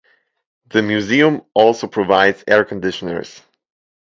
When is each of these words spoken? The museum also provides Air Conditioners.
The 0.69 0.81
museum 0.81 1.43
also 1.53 1.85
provides 1.85 2.43
Air 2.47 2.65
Conditioners. 2.65 3.39